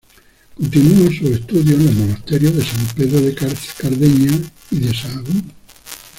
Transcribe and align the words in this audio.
Continuó 0.55 1.11
sus 1.11 1.29
estudios 1.29 1.79
en 1.79 1.85
los 1.85 1.93
monasterios 1.93 2.55
de 2.55 2.65
San 2.65 2.87
Pedro 2.95 3.21
de 3.21 3.35
Cardeña 3.35 4.31
y 4.71 4.79
de 4.79 4.95
Sahagún. 4.95 5.51